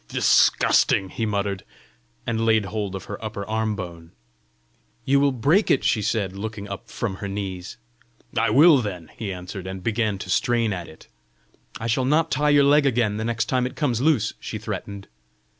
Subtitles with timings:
[0.07, 1.63] "Disgusting!" he muttered,
[2.25, 4.13] and laid hold of her upper arm bone.
[5.05, 7.77] "You will break it!" she said, looking up from her knees.
[8.35, 11.07] "I will, then!" he answered, and began to strain at it.
[11.79, 15.07] "I shall not tie your leg again the next time it comes loose!" she threatened.